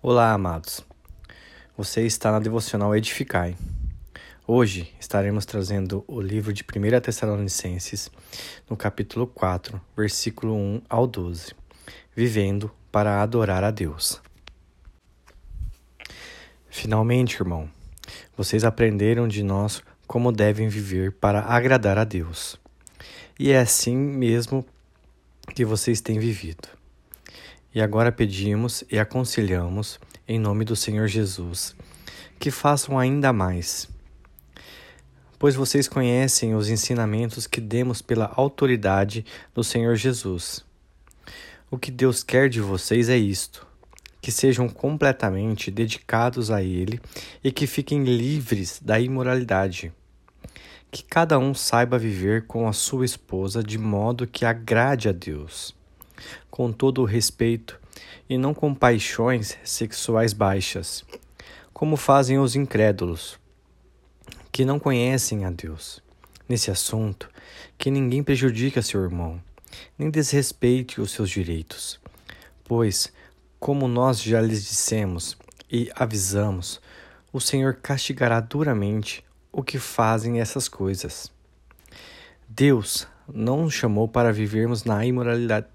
Olá, 0.00 0.32
amados. 0.32 0.80
Você 1.76 2.06
está 2.06 2.30
na 2.30 2.38
devocional 2.38 2.94
Edificai. 2.94 3.56
Hoje 4.46 4.94
estaremos 5.00 5.44
trazendo 5.44 6.04
o 6.06 6.20
livro 6.20 6.52
de 6.52 6.62
1 6.62 7.00
Tessalonicenses, 7.00 8.08
no 8.70 8.76
capítulo 8.76 9.26
4, 9.26 9.80
versículo 9.96 10.54
1 10.54 10.82
ao 10.88 11.04
12, 11.04 11.52
vivendo 12.14 12.70
para 12.92 13.20
adorar 13.20 13.64
a 13.64 13.72
Deus. 13.72 14.22
Finalmente, 16.70 17.34
irmão, 17.34 17.68
vocês 18.36 18.62
aprenderam 18.62 19.26
de 19.26 19.42
nós 19.42 19.82
como 20.06 20.30
devem 20.30 20.68
viver 20.68 21.10
para 21.10 21.40
agradar 21.40 21.98
a 21.98 22.04
Deus. 22.04 22.56
E 23.36 23.50
é 23.50 23.58
assim 23.58 23.96
mesmo 23.96 24.64
que 25.52 25.64
vocês 25.64 26.00
têm 26.00 26.20
vivido. 26.20 26.77
E 27.74 27.82
agora 27.82 28.10
pedimos 28.10 28.82
e 28.90 28.98
aconselhamos, 28.98 30.00
em 30.26 30.38
nome 30.38 30.64
do 30.64 30.74
Senhor 30.74 31.06
Jesus, 31.06 31.76
que 32.38 32.50
façam 32.50 32.98
ainda 32.98 33.30
mais. 33.30 33.86
Pois 35.38 35.54
vocês 35.54 35.86
conhecem 35.86 36.54
os 36.54 36.70
ensinamentos 36.70 37.46
que 37.46 37.60
demos 37.60 38.00
pela 38.00 38.32
autoridade 38.34 39.22
do 39.54 39.62
Senhor 39.62 39.96
Jesus. 39.96 40.64
O 41.70 41.76
que 41.76 41.90
Deus 41.90 42.24
quer 42.24 42.48
de 42.48 42.62
vocês 42.62 43.10
é 43.10 43.18
isto: 43.18 43.66
que 44.22 44.32
sejam 44.32 44.66
completamente 44.66 45.70
dedicados 45.70 46.50
a 46.50 46.62
Ele 46.62 46.98
e 47.44 47.52
que 47.52 47.66
fiquem 47.66 48.02
livres 48.02 48.80
da 48.82 48.98
imoralidade. 48.98 49.92
Que 50.90 51.04
cada 51.04 51.38
um 51.38 51.52
saiba 51.52 51.98
viver 51.98 52.46
com 52.46 52.66
a 52.66 52.72
sua 52.72 53.04
esposa 53.04 53.62
de 53.62 53.76
modo 53.76 54.26
que 54.26 54.46
agrade 54.46 55.06
a 55.06 55.12
Deus 55.12 55.76
com 56.50 56.72
todo 56.72 57.02
o 57.02 57.04
respeito 57.04 57.78
e 58.28 58.36
não 58.36 58.52
com 58.52 58.74
paixões 58.74 59.56
sexuais 59.64 60.32
baixas, 60.32 61.04
como 61.72 61.96
fazem 61.96 62.38
os 62.38 62.54
incrédulos, 62.54 63.38
que 64.52 64.64
não 64.64 64.78
conhecem 64.78 65.44
a 65.44 65.50
Deus. 65.50 66.02
Nesse 66.48 66.70
assunto, 66.70 67.28
que 67.76 67.90
ninguém 67.90 68.22
prejudique 68.22 68.82
seu 68.82 69.02
irmão, 69.02 69.40
nem 69.98 70.10
desrespeite 70.10 71.00
os 71.00 71.10
seus 71.10 71.30
direitos, 71.30 72.00
pois, 72.64 73.12
como 73.60 73.86
nós 73.86 74.22
já 74.22 74.40
lhes 74.40 74.64
dissemos 74.64 75.36
e 75.70 75.90
avisamos, 75.94 76.80
o 77.32 77.40
Senhor 77.40 77.74
castigará 77.74 78.40
duramente 78.40 79.24
o 79.52 79.62
que 79.62 79.78
fazem 79.78 80.40
essas 80.40 80.68
coisas. 80.68 81.30
Deus 82.48 83.06
não 83.32 83.64
nos 83.64 83.74
chamou 83.74 84.08
para 84.08 84.32
vivermos 84.32 84.84
na 84.84 85.04
imoralidade 85.04 85.66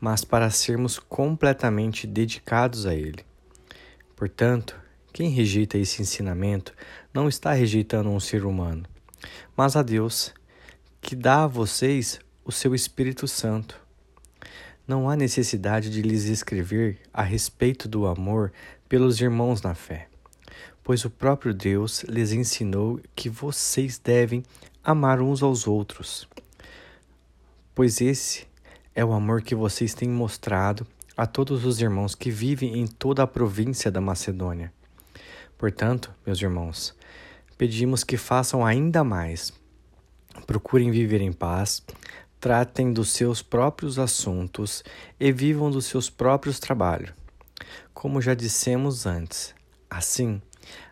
mas 0.00 0.24
para 0.24 0.50
sermos 0.50 0.98
completamente 0.98 2.06
dedicados 2.06 2.86
a 2.86 2.94
Ele. 2.94 3.24
Portanto, 4.16 4.76
quem 5.12 5.30
rejeita 5.30 5.78
esse 5.78 6.00
ensinamento 6.00 6.74
não 7.12 7.28
está 7.28 7.52
rejeitando 7.52 8.10
um 8.10 8.18
ser 8.18 8.44
humano, 8.44 8.84
mas 9.56 9.76
a 9.76 9.82
Deus, 9.82 10.32
que 11.00 11.14
dá 11.14 11.44
a 11.44 11.46
vocês 11.46 12.18
o 12.44 12.50
seu 12.50 12.74
Espírito 12.74 13.28
Santo. 13.28 13.80
Não 14.86 15.08
há 15.08 15.14
necessidade 15.14 15.90
de 15.90 16.02
lhes 16.02 16.24
escrever 16.24 16.98
a 17.12 17.22
respeito 17.22 17.88
do 17.88 18.06
amor 18.06 18.52
pelos 18.88 19.20
irmãos 19.20 19.62
na 19.62 19.74
fé, 19.74 20.08
pois 20.82 21.04
o 21.04 21.10
próprio 21.10 21.54
Deus 21.54 22.02
lhes 22.04 22.32
ensinou 22.32 23.00
que 23.14 23.28
vocês 23.28 23.98
devem 23.98 24.42
amar 24.82 25.20
uns 25.20 25.42
aos 25.42 25.66
outros, 25.66 26.28
pois 27.74 28.00
esse 28.00 28.46
é 28.94 29.04
o 29.04 29.12
amor 29.12 29.42
que 29.42 29.54
vocês 29.54 29.94
têm 29.94 30.08
mostrado 30.08 30.86
a 31.16 31.26
todos 31.26 31.64
os 31.64 31.80
irmãos 31.80 32.14
que 32.14 32.30
vivem 32.30 32.78
em 32.78 32.86
toda 32.86 33.22
a 33.22 33.26
província 33.26 33.90
da 33.90 34.00
Macedônia. 34.00 34.72
Portanto, 35.56 36.12
meus 36.26 36.40
irmãos, 36.40 36.94
pedimos 37.56 38.04
que 38.04 38.16
façam 38.16 38.64
ainda 38.64 39.02
mais. 39.02 39.52
Procurem 40.46 40.90
viver 40.90 41.20
em 41.20 41.32
paz, 41.32 41.82
tratem 42.40 42.92
dos 42.92 43.10
seus 43.10 43.42
próprios 43.42 43.98
assuntos 43.98 44.82
e 45.18 45.30
vivam 45.30 45.70
dos 45.70 45.86
seus 45.86 46.10
próprios 46.10 46.58
trabalhos. 46.58 47.12
Como 47.94 48.20
já 48.20 48.34
dissemos 48.34 49.06
antes, 49.06 49.54
assim, 49.88 50.42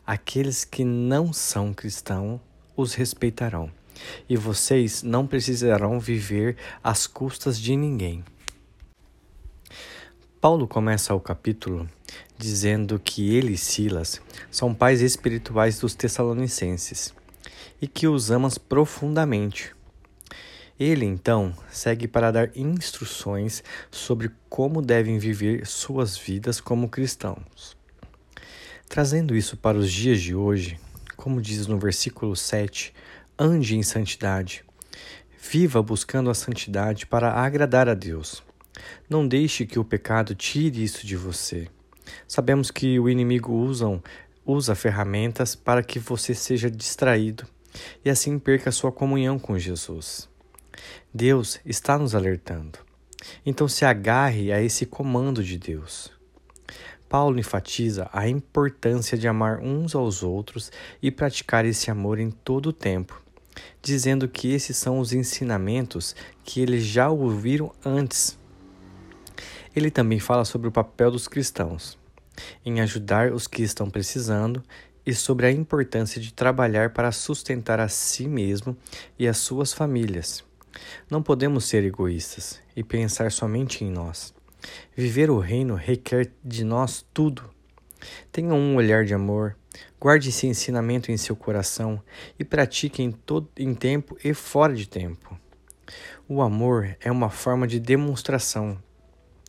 aqueles 0.06 0.64
que 0.64 0.84
não 0.84 1.32
são 1.32 1.74
cristãos 1.74 2.40
os 2.76 2.94
respeitarão 2.94 3.70
e 4.28 4.36
vocês 4.36 5.02
não 5.02 5.26
precisarão 5.26 5.98
viver 5.98 6.56
às 6.82 7.06
custas 7.06 7.58
de 7.60 7.76
ninguém. 7.76 8.24
Paulo 10.40 10.66
começa 10.66 11.14
o 11.14 11.20
capítulo 11.20 11.88
dizendo 12.38 12.98
que 12.98 13.34
ele 13.36 13.52
e 13.52 13.58
Silas 13.58 14.22
são 14.50 14.74
pais 14.74 15.02
espirituais 15.02 15.78
dos 15.78 15.94
Tessalonicenses 15.94 17.14
e 17.80 17.86
que 17.86 18.08
os 18.08 18.30
amas 18.30 18.56
profundamente. 18.56 19.74
Ele 20.78 21.04
então 21.04 21.52
segue 21.70 22.08
para 22.08 22.30
dar 22.30 22.56
instruções 22.56 23.62
sobre 23.90 24.30
como 24.48 24.80
devem 24.80 25.18
viver 25.18 25.66
suas 25.66 26.16
vidas 26.16 26.58
como 26.58 26.88
cristãos. 26.88 27.76
Trazendo 28.88 29.36
isso 29.36 29.58
para 29.58 29.76
os 29.76 29.92
dias 29.92 30.22
de 30.22 30.34
hoje, 30.34 30.80
como 31.16 31.42
diz 31.42 31.66
no 31.66 31.78
versículo 31.78 32.34
7, 32.34 32.94
ande 33.42 33.74
em 33.74 33.82
santidade. 33.82 34.62
Viva 35.40 35.82
buscando 35.82 36.28
a 36.28 36.34
santidade 36.34 37.06
para 37.06 37.32
agradar 37.32 37.88
a 37.88 37.94
Deus. 37.94 38.42
Não 39.08 39.26
deixe 39.26 39.64
que 39.64 39.78
o 39.78 39.84
pecado 39.84 40.34
tire 40.34 40.84
isso 40.84 41.06
de 41.06 41.16
você. 41.16 41.66
Sabemos 42.28 42.70
que 42.70 43.00
o 43.00 43.08
inimigo 43.08 43.50
usam, 43.50 44.02
usa 44.44 44.74
ferramentas 44.74 45.54
para 45.54 45.82
que 45.82 45.98
você 45.98 46.34
seja 46.34 46.70
distraído 46.70 47.46
e 48.04 48.10
assim 48.10 48.38
perca 48.38 48.70
sua 48.70 48.92
comunhão 48.92 49.38
com 49.38 49.58
Jesus. 49.58 50.28
Deus 51.12 51.60
está 51.64 51.96
nos 51.96 52.14
alertando. 52.14 52.78
Então 53.44 53.66
se 53.66 53.86
agarre 53.86 54.52
a 54.52 54.60
esse 54.60 54.84
comando 54.84 55.42
de 55.42 55.56
Deus. 55.56 56.12
Paulo 57.08 57.40
enfatiza 57.40 58.08
a 58.12 58.28
importância 58.28 59.18
de 59.18 59.26
amar 59.26 59.58
uns 59.58 59.96
aos 59.96 60.22
outros 60.22 60.70
e 61.02 61.10
praticar 61.10 61.64
esse 61.64 61.90
amor 61.90 62.20
em 62.20 62.30
todo 62.30 62.66
o 62.66 62.72
tempo, 62.72 63.20
dizendo 63.82 64.28
que 64.28 64.52
esses 64.52 64.76
são 64.76 64.98
os 64.98 65.12
ensinamentos 65.12 66.14
que 66.44 66.60
eles 66.60 66.84
já 66.84 67.08
ouviram 67.08 67.72
antes. 67.84 68.38
Ele 69.74 69.90
também 69.90 70.18
fala 70.18 70.44
sobre 70.44 70.68
o 70.68 70.72
papel 70.72 71.10
dos 71.10 71.28
cristãos 71.28 71.98
em 72.64 72.80
ajudar 72.80 73.32
os 73.32 73.46
que 73.46 73.62
estão 73.62 73.90
precisando 73.90 74.62
e 75.04 75.14
sobre 75.14 75.46
a 75.46 75.50
importância 75.50 76.20
de 76.20 76.32
trabalhar 76.32 76.90
para 76.90 77.12
sustentar 77.12 77.80
a 77.80 77.88
si 77.88 78.28
mesmo 78.28 78.76
e 79.18 79.26
as 79.26 79.38
suas 79.38 79.72
famílias. 79.72 80.44
Não 81.10 81.22
podemos 81.22 81.64
ser 81.64 81.84
egoístas 81.84 82.60
e 82.76 82.84
pensar 82.84 83.32
somente 83.32 83.84
em 83.84 83.90
nós. 83.90 84.32
Viver 84.94 85.30
o 85.30 85.38
reino 85.38 85.74
requer 85.74 86.30
de 86.44 86.64
nós 86.64 87.04
tudo. 87.12 87.50
Tenha 88.30 88.54
um 88.54 88.76
olhar 88.76 89.04
de 89.04 89.14
amor, 89.14 89.56
Guarde 90.00 90.30
esse 90.30 90.46
ensinamento 90.46 91.12
em 91.12 91.16
seu 91.16 91.36
coração 91.36 92.02
e 92.38 92.44
pratique 92.44 93.02
em, 93.02 93.10
todo, 93.10 93.48
em 93.56 93.74
tempo 93.74 94.16
e 94.24 94.32
fora 94.32 94.74
de 94.74 94.88
tempo. 94.88 95.38
O 96.28 96.40
amor 96.40 96.96
é 97.00 97.10
uma 97.10 97.28
forma 97.28 97.66
de 97.66 97.78
demonstração. 97.78 98.80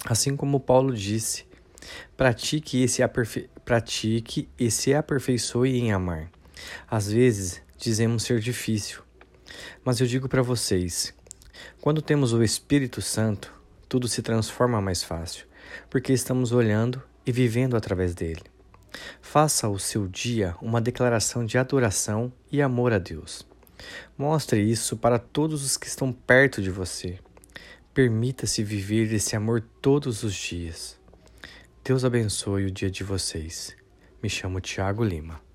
Assim 0.06 0.36
como 0.36 0.60
Paulo 0.60 0.94
disse, 0.94 1.46
pratique 2.18 2.84
e 2.84 2.88
se, 2.88 3.04
aperfei... 3.04 3.50
pratique 3.64 4.50
e 4.58 4.70
se 4.72 4.94
aperfeiçoe 4.94 5.80
em 5.80 5.92
amar. 5.92 6.30
Às 6.90 7.12
vezes 7.12 7.62
dizemos 7.78 8.24
ser 8.24 8.40
difícil, 8.40 9.02
mas 9.84 10.00
eu 10.00 10.08
digo 10.08 10.28
para 10.28 10.42
vocês: 10.42 11.14
quando 11.80 12.02
temos 12.02 12.34
o 12.34 12.44
Espírito 12.44 13.02
Santo, 13.02 13.54
tudo 13.88 14.08
se 14.08 14.22
transforma 14.22 14.82
mais 14.82 15.04
fácil, 15.04 15.46
porque 15.90 16.14
estamos 16.14 16.52
olhando 16.52 17.02
e 17.26 17.32
vivendo 17.32 17.76
através 17.76 18.14
dele. 18.14 18.51
Faça 19.22 19.70
o 19.70 19.80
seu 19.80 20.08
dia 20.08 20.56
uma 20.62 20.82
declaração 20.82 21.46
de 21.46 21.58
adoração 21.58 22.32
e 22.52 22.62
amor 22.62 22.94
a 22.94 22.98
Deus. 22.98 23.46
Mostre 24.18 24.62
isso 24.62 24.98
para 24.98 25.18
todos 25.18 25.64
os 25.64 25.78
que 25.78 25.88
estão 25.88 26.12
perto 26.12 26.62
de 26.62 26.70
você. 26.70 27.20
Permita-se 27.94 28.64
viver 28.64 29.12
esse 29.14 29.36
amor 29.36 29.64
todos 29.82 30.24
os 30.24 30.34
dias. 30.34 31.00
Deus 31.84 32.06
abençoe 32.06 32.66
o 32.66 32.72
dia 32.72 32.92
de 32.92 33.04
vocês. 33.04 33.76
Me 34.22 34.30
chamo 34.30 34.62
Tiago 34.62 35.04
Lima. 35.04 35.51